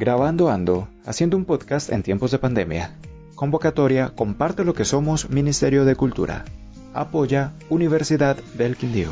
[0.00, 2.96] Grabando Ando, haciendo un podcast en tiempos de pandemia.
[3.34, 6.46] Convocatoria Comparte lo que somos Ministerio de Cultura.
[6.94, 9.10] Apoya Universidad del Quindío.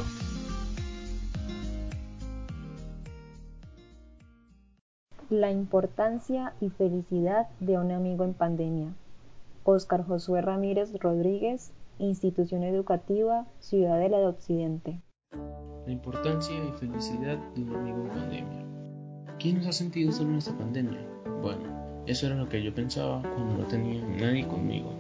[5.29, 8.89] La importancia y felicidad de un amigo en pandemia.
[9.65, 15.03] Óscar Josué Ramírez Rodríguez, Institución Educativa, Ciudadela de Occidente.
[15.85, 18.78] La importancia y felicidad de un amigo en pandemia.
[19.39, 20.99] ¿Quién nos ha sentido solo en esta pandemia?
[21.43, 21.63] Bueno,
[22.07, 24.93] eso era lo que yo pensaba cuando no tenía nadie conmigo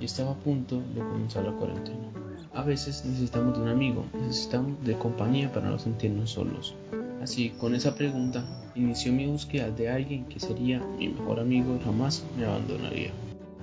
[0.00, 2.10] y estaba a punto de comenzar la cuarentena.
[2.54, 6.74] A veces necesitamos de un amigo, necesitamos de compañía para no sentirnos solos.
[7.22, 8.44] Así, con esa pregunta,
[8.74, 13.12] inició mi búsqueda de alguien que sería mi mejor amigo y jamás me abandonaría.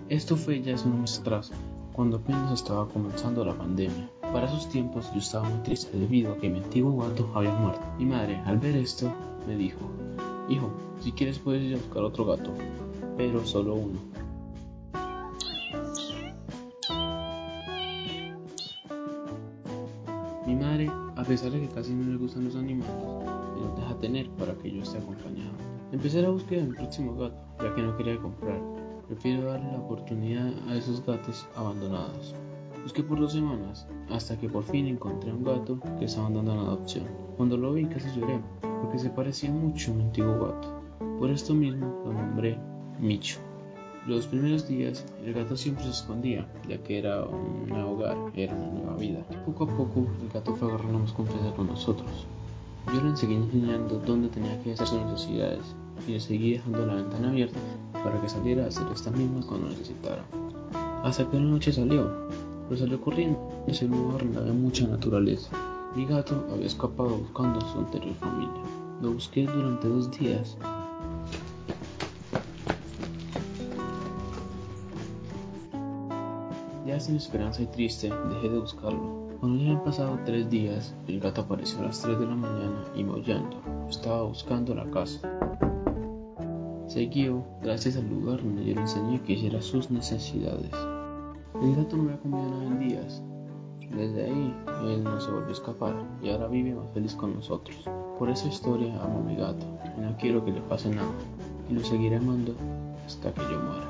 [0.08, 1.52] Esto fue ya hace unos atrás,
[1.92, 4.10] cuando apenas estaba comenzando la pandemia.
[4.34, 7.82] Para esos tiempos yo estaba muy triste debido a que mi antiguo gato había muerto.
[7.98, 9.12] Mi madre, al ver esto,
[9.46, 9.80] me dijo,
[10.48, 12.54] Hijo, si quieres puedes ir a buscar otro gato,
[13.18, 14.00] pero solo uno.
[20.48, 22.94] Mi madre, a pesar de que casi no le gustan los animales,
[23.56, 25.52] me los deja tener para que yo esté acompañado.
[25.92, 28.62] Empecé la búsqueda de mi próximo gato, ya que no quería comprar.
[29.08, 32.34] Prefiero darle la oportunidad a esos gatos abandonados.
[32.84, 36.60] Busqué por dos semanas, hasta que por fin encontré un gato que estaba dando en
[36.60, 37.06] adopción.
[37.38, 38.40] Cuando lo vi casi lloré,
[38.82, 40.82] porque se parecía mucho a mi antiguo gato.
[41.20, 42.58] Por esto mismo lo nombré
[43.00, 43.40] Micho.
[44.08, 48.56] Los primeros días el gato siempre se escondía, ya que era un nuevo hogar, era
[48.56, 49.20] una nueva vida.
[49.46, 52.26] Poco a poco el gato fue agarrando más confianza con nosotros.
[52.92, 55.76] Yo le seguí enseñando dónde tenía que hacer sus necesidades
[56.08, 57.60] y le seguí dejando la ventana abierta
[57.94, 60.24] para que saliera a hacer esta misma cuando necesitara.
[61.04, 62.12] Hasta que una noche salió,
[62.72, 63.38] pero salió corriendo.
[63.68, 65.50] Ese lugar había mucha naturaleza.
[65.94, 68.62] Mi gato había escapado buscando a su anterior familia.
[69.02, 70.58] Lo busqué durante dos días.
[76.88, 79.28] Ya sin esperanza y triste, dejé de buscarlo.
[79.42, 82.86] Cuando ya habían pasado tres días, el gato apareció a las 3 de la mañana
[82.96, 83.62] y maullando.
[83.90, 85.30] Estaba buscando la casa.
[86.88, 90.72] Seguió gracias al lugar donde yo le enseñé que hiciera sus necesidades.
[91.60, 93.22] El gato no había comido nada en días.
[93.90, 97.78] Desde ahí, él no se volvió a escapar y ahora vive más feliz con nosotros.
[98.18, 99.66] Por esa historia amo a mi gato
[99.98, 101.12] y no quiero que le pase nada.
[101.70, 102.56] Y lo seguiré amando
[103.06, 103.88] hasta que yo muera.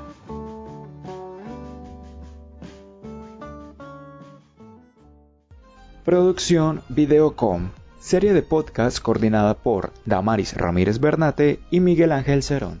[6.04, 7.70] Producción Videocom.
[8.00, 12.80] Serie de podcast coordinada por Damaris Ramírez Bernate y Miguel Ángel Cerón.